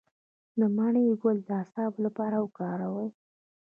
[0.59, 3.09] د مڼې ګل د اعصابو لپاره وکاروئ